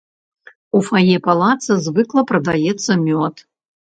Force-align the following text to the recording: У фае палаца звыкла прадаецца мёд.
У 0.77 0.79
фае 0.87 1.17
палаца 1.27 1.77
звыкла 1.87 2.21
прадаецца 2.31 2.91
мёд. 3.05 3.35